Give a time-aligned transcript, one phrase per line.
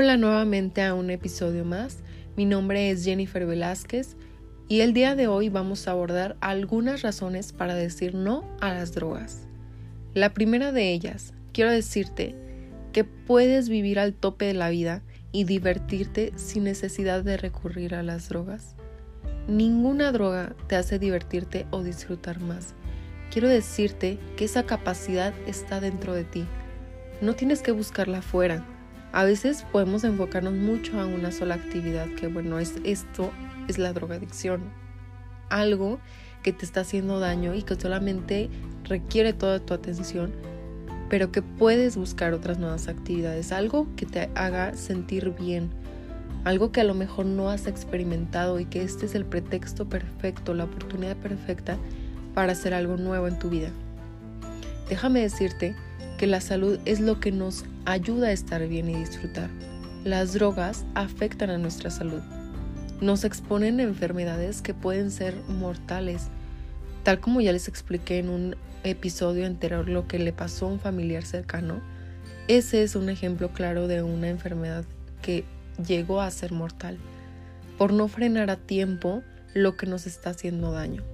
[0.00, 2.04] Hola nuevamente a un episodio más.
[2.36, 4.14] Mi nombre es Jennifer Velázquez
[4.68, 8.94] y el día de hoy vamos a abordar algunas razones para decir no a las
[8.94, 9.48] drogas.
[10.14, 12.36] La primera de ellas, quiero decirte
[12.92, 15.02] que puedes vivir al tope de la vida
[15.32, 18.76] y divertirte sin necesidad de recurrir a las drogas.
[19.48, 22.76] Ninguna droga te hace divertirte o disfrutar más.
[23.32, 26.44] Quiero decirte que esa capacidad está dentro de ti.
[27.20, 28.64] No tienes que buscarla afuera.
[29.12, 33.30] A veces podemos enfocarnos mucho a una sola actividad, que bueno, es esto
[33.66, 34.62] es la drogadicción.
[35.48, 35.98] Algo
[36.42, 38.50] que te está haciendo daño y que solamente
[38.84, 40.32] requiere toda tu atención,
[41.08, 45.70] pero que puedes buscar otras nuevas actividades, algo que te haga sentir bien,
[46.44, 50.54] algo que a lo mejor no has experimentado y que este es el pretexto perfecto,
[50.54, 51.78] la oportunidad perfecta
[52.34, 53.70] para hacer algo nuevo en tu vida.
[54.88, 55.74] Déjame decirte
[56.18, 59.48] que la salud es lo que nos ayuda a estar bien y disfrutar.
[60.04, 62.20] Las drogas afectan a nuestra salud.
[63.00, 66.28] Nos exponen a enfermedades que pueden ser mortales,
[67.02, 70.80] tal como ya les expliqué en un episodio anterior lo que le pasó a un
[70.80, 71.80] familiar cercano.
[72.46, 74.84] Ese es un ejemplo claro de una enfermedad
[75.22, 75.44] que
[75.86, 76.98] llegó a ser mortal,
[77.78, 79.22] por no frenar a tiempo
[79.54, 81.04] lo que nos está haciendo daño.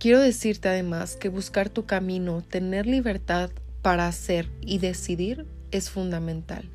[0.00, 3.50] Quiero decirte además que buscar tu camino, tener libertad
[3.82, 6.68] para hacer y decidir es fundamental.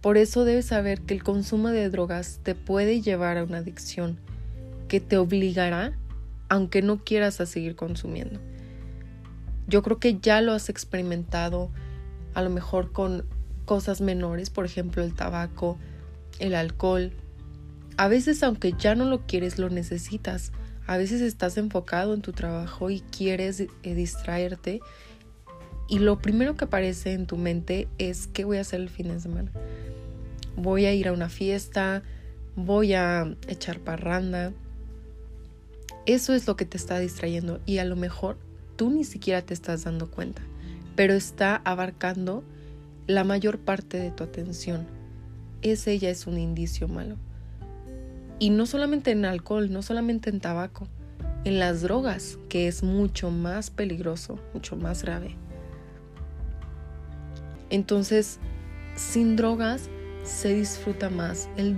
[0.00, 4.18] Por eso debes saber que el consumo de drogas te puede llevar a una adicción
[4.88, 5.96] que te obligará,
[6.48, 8.38] aunque no quieras, a seguir consumiendo.
[9.66, 11.70] Yo creo que ya lo has experimentado,
[12.34, 13.24] a lo mejor con
[13.64, 15.78] cosas menores, por ejemplo el tabaco,
[16.38, 17.12] el alcohol.
[17.96, 20.52] A veces aunque ya no lo quieres, lo necesitas.
[20.86, 24.80] A veces estás enfocado en tu trabajo y quieres eh, distraerte
[25.88, 29.08] y lo primero que aparece en tu mente es qué voy a hacer el fin
[29.08, 29.50] de semana.
[30.56, 32.02] Voy a ir a una fiesta,
[32.56, 34.52] voy a echar parranda.
[36.06, 38.38] Eso es lo que te está distrayendo y a lo mejor
[38.76, 40.42] tú ni siquiera te estás dando cuenta,
[40.96, 42.44] pero está abarcando
[43.06, 44.86] la mayor parte de tu atención.
[45.62, 47.16] Ese ya es un indicio malo.
[48.38, 50.88] Y no solamente en alcohol, no solamente en tabaco,
[51.44, 55.36] en las drogas, que es mucho más peligroso, mucho más grave.
[57.74, 58.38] Entonces,
[58.94, 59.90] sin drogas
[60.22, 61.74] se disfruta más el,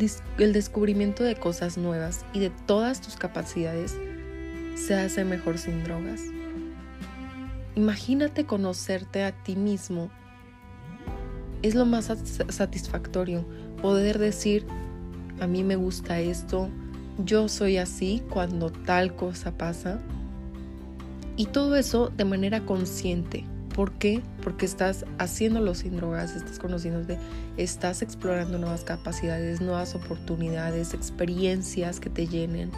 [0.52, 3.96] descubrimiento de cosas nuevas y de todas tus capacidades
[4.74, 6.20] se hace mejor sin drogas.
[7.76, 10.10] Imagínate conocerte a ti mismo
[11.62, 12.12] es lo más
[12.50, 13.46] satisfactorio
[13.80, 14.66] poder decir,
[15.40, 16.68] a mí me gusta esto,
[17.24, 19.98] yo soy así cuando tal cosa pasa.
[21.38, 23.46] Y todo eso de manera consciente.
[23.76, 24.22] ¿Por qué?
[24.42, 27.18] Porque estás haciéndolo sin drogas, estás conociéndote,
[27.58, 32.70] estás explorando nuevas capacidades, nuevas oportunidades, experiencias que te llenen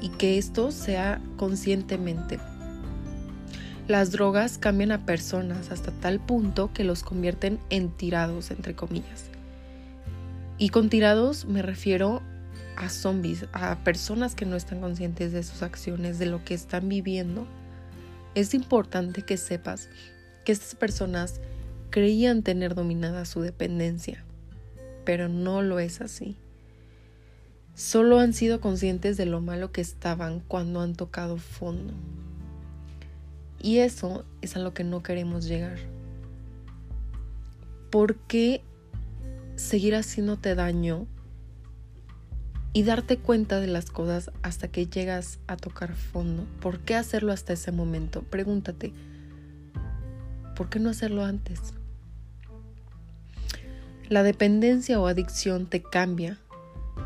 [0.00, 2.40] y que esto sea conscientemente.
[3.86, 9.26] Las drogas cambian a personas hasta tal punto que los convierten en tirados, entre comillas.
[10.58, 12.20] Y con tirados me refiero
[12.76, 16.88] a zombies, a personas que no están conscientes de sus acciones, de lo que están
[16.88, 17.46] viviendo.
[18.34, 19.88] Es importante que sepas
[20.46, 21.40] que estas personas
[21.90, 24.24] creían tener dominada su dependencia,
[25.04, 26.36] pero no lo es así.
[27.74, 31.94] Solo han sido conscientes de lo malo que estaban cuando han tocado fondo.
[33.60, 35.78] Y eso es a lo que no queremos llegar.
[37.90, 38.62] ¿Por qué
[39.56, 41.08] seguir haciéndote daño
[42.72, 46.46] y darte cuenta de las cosas hasta que llegas a tocar fondo?
[46.60, 48.22] ¿Por qué hacerlo hasta ese momento?
[48.22, 48.92] Pregúntate,
[50.56, 51.60] ¿por qué no hacerlo antes?
[54.08, 56.40] La dependencia o adicción te cambia.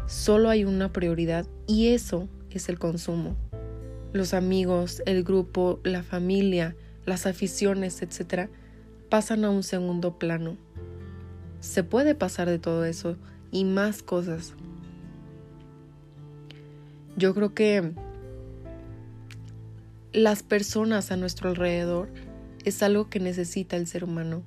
[0.06, 3.37] Solo hay una prioridad y eso es el consumo
[4.12, 6.75] los amigos, el grupo, la familia,
[7.07, 8.48] las aficiones, etc.,
[9.09, 10.57] pasan a un segundo plano.
[11.60, 13.16] Se puede pasar de todo eso
[13.51, 14.54] y más cosas.
[17.16, 17.92] Yo creo que
[20.13, 22.09] las personas a nuestro alrededor
[22.65, 24.42] es algo que necesita el ser humano.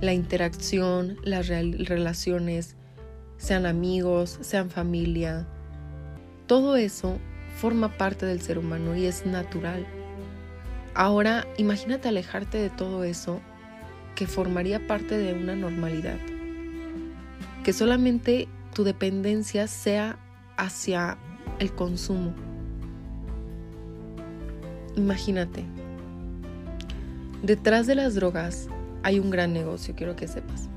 [0.00, 2.76] La interacción, las relaciones,
[3.36, 5.46] sean amigos, sean familia,
[6.46, 7.18] todo eso
[7.56, 9.86] forma parte del ser humano y es natural.
[10.94, 13.40] Ahora imagínate alejarte de todo eso
[14.14, 16.18] que formaría parte de una normalidad.
[17.64, 20.18] Que solamente tu dependencia sea
[20.56, 21.16] hacia
[21.58, 22.34] el consumo.
[24.96, 25.64] Imagínate.
[27.44, 28.68] Detrás de las drogas
[29.02, 30.70] hay un gran negocio, quiero que sepas,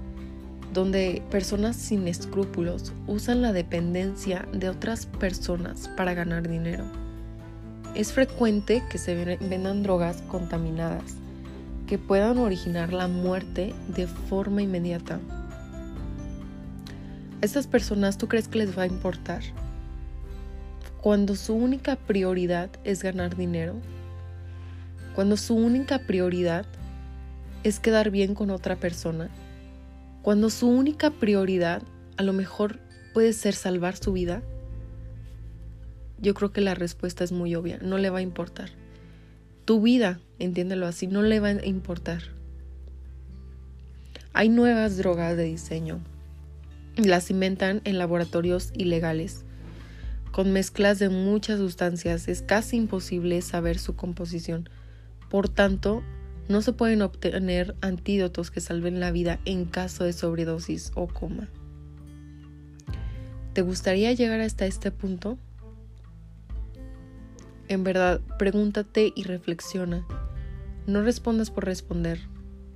[0.73, 6.83] donde personas sin escrúpulos usan la dependencia de otras personas para ganar dinero.
[7.95, 11.15] Es frecuente que se vendan drogas contaminadas
[11.87, 15.21] que puedan originar la muerte de forma inmediata.
[17.41, 19.41] ¿A estas personas tú crees que les va a importar?
[21.01, 23.75] Cuando su única prioridad es ganar dinero,
[25.17, 26.67] cuando su única prioridad
[27.63, 29.31] es quedar bien con otra persona,
[30.21, 31.81] cuando su única prioridad
[32.17, 32.77] a lo mejor
[33.15, 34.43] puede ser salvar su vida,
[36.19, 38.69] yo creo que la respuesta es muy obvia, no le va a importar.
[39.65, 42.21] Tu vida, entiéndelo así, no le va a importar.
[44.33, 45.99] Hay nuevas drogas de diseño.
[46.95, 49.45] Las inventan en laboratorios ilegales.
[50.31, 54.69] Con mezclas de muchas sustancias es casi imposible saber su composición.
[55.29, 56.03] Por tanto,
[56.47, 61.49] no se pueden obtener antídotos que salven la vida en caso de sobredosis o coma.
[63.53, 65.37] ¿Te gustaría llegar hasta este punto?
[67.67, 70.05] En verdad, pregúntate y reflexiona.
[70.85, 72.19] No respondas por responder.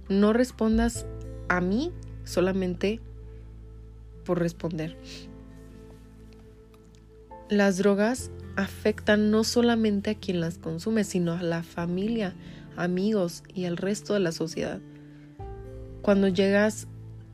[0.10, 1.06] No respondas
[1.48, 1.94] a mí
[2.26, 3.00] solamente
[4.26, 4.98] por responder.
[7.50, 12.36] Las drogas afectan no solamente a quien las consume, sino a la familia,
[12.76, 14.80] amigos y al resto de la sociedad.
[16.02, 16.88] Cuando llegas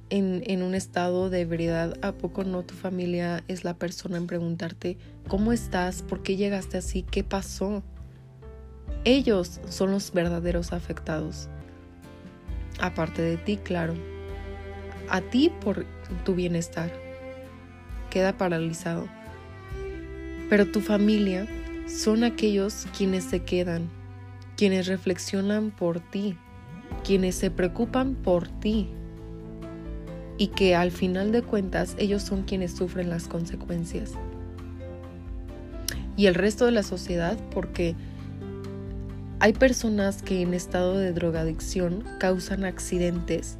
[0.09, 4.97] en, un estado de ebriedad, ¿a poco no tu familia es la persona en preguntarte
[5.27, 6.01] cómo estás?
[6.01, 7.03] ¿Por qué llegaste así?
[7.03, 7.83] ¿Qué pasó?
[9.03, 11.49] Ellos son los verdaderos afectados.
[12.79, 13.95] Aparte de ti, claro.
[15.09, 15.85] A ti por
[16.25, 16.91] tu bienestar.
[18.09, 19.07] Queda paralizado.
[20.49, 21.47] Pero tu familia
[21.87, 23.89] son aquellos quienes se quedan,
[24.55, 26.37] quienes reflexionan por ti,
[27.03, 28.89] quienes se preocupan por ti
[30.37, 34.13] y que al final de cuentas ellos son quienes sufren las consecuencias.
[36.15, 37.95] Y el resto de la sociedad porque
[39.39, 43.57] hay personas que en estado de drogadicción causan accidentes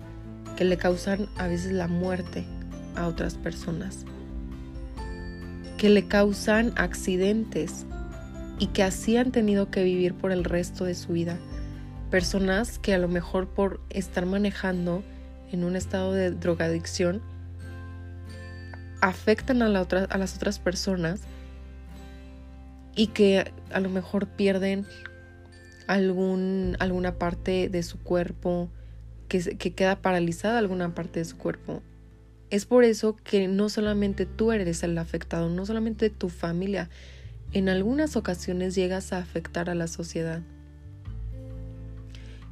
[0.56, 2.45] que le causan a veces la muerte
[2.95, 4.06] a otras personas,
[5.77, 7.85] que le causan accidentes
[8.59, 11.38] y que así han tenido que vivir por el resto de su vida.
[12.09, 15.03] Personas que a lo mejor por estar manejando
[15.51, 17.21] en un estado de drogadicción
[19.01, 21.21] afectan a, a las otras personas
[22.95, 24.88] y que a lo mejor pierden
[25.88, 28.69] alguna parte de su cuerpo,
[29.30, 31.83] que queda paralizada alguna parte de su cuerpo.
[32.49, 36.89] Es por eso que no solamente tú eres el afectado, no solamente tu familia,
[37.51, 40.41] en algunas ocasiones llegas a afectar a la sociedad.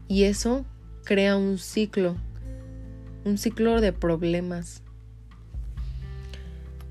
[0.07, 0.65] Y eso
[1.05, 2.15] crea un ciclo,
[3.23, 4.83] un ciclo de problemas.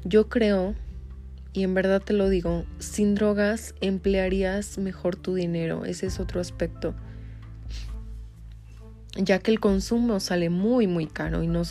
[0.04, 0.74] Yo creo,
[1.52, 6.40] y en verdad te lo digo, sin drogas emplearías mejor tu dinero, ese es otro
[6.40, 6.94] aspecto.
[9.16, 11.62] Ya que el consumo sale muy muy caro y no,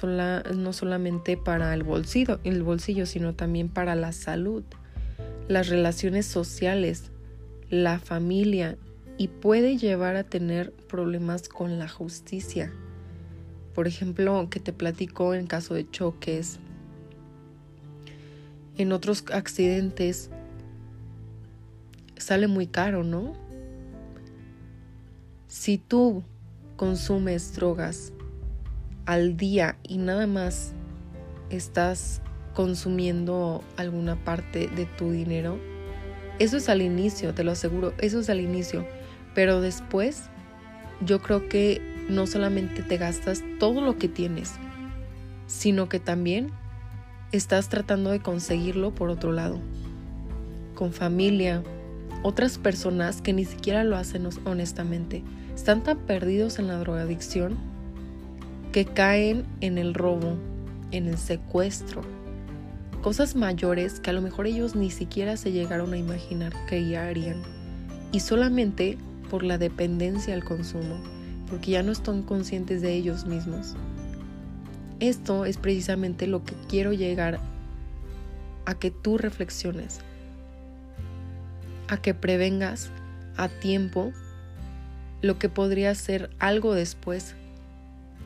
[0.55, 4.63] no solamente para el bolsillo, el bolsillo, sino también para la salud
[5.47, 7.11] las relaciones sociales,
[7.69, 8.77] la familia
[9.17, 12.71] y puede llevar a tener problemas con la justicia.
[13.73, 16.59] Por ejemplo, que te platico en caso de choques,
[18.77, 20.29] en otros accidentes,
[22.17, 23.33] sale muy caro, ¿no?
[25.47, 26.23] Si tú
[26.83, 28.11] consumes drogas
[29.05, 30.73] al día y nada más
[31.49, 32.21] estás
[32.53, 35.57] consumiendo alguna parte de tu dinero.
[36.39, 38.85] Eso es al inicio, te lo aseguro, eso es al inicio.
[39.33, 40.23] Pero después
[40.99, 44.51] yo creo que no solamente te gastas todo lo que tienes,
[45.47, 46.51] sino que también
[47.31, 49.57] estás tratando de conseguirlo por otro lado,
[50.75, 51.63] con familia,
[52.23, 55.23] otras personas que ni siquiera lo hacen honestamente.
[55.53, 57.57] Están tan perdidos en la drogadicción
[58.71, 60.37] que caen en el robo,
[60.91, 62.01] en el secuestro,
[63.03, 67.07] cosas mayores que a lo mejor ellos ni siquiera se llegaron a imaginar que ya
[67.07, 67.43] harían.
[68.11, 68.97] Y solamente
[69.29, 70.95] por la dependencia al consumo,
[71.49, 73.75] porque ya no están conscientes de ellos mismos.
[74.99, 77.39] Esto es precisamente lo que quiero llegar
[78.65, 79.99] a que tú reflexiones,
[81.93, 82.89] a que prevengas
[83.37, 84.11] a tiempo
[85.21, 87.35] lo que podría ser algo después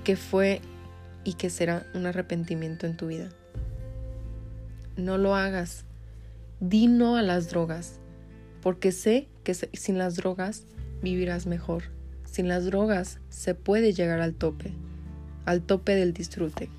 [0.04, 0.62] que fue
[1.24, 3.30] y que será un arrepentimiento en tu vida
[4.98, 5.86] no lo hagas.
[6.60, 8.00] Di no a las drogas,
[8.62, 10.66] porque sé que sin las drogas
[11.02, 11.84] vivirás mejor.
[12.26, 14.74] Sin las drogas se puede llegar al tope,
[15.46, 16.70] al tope del disfrute.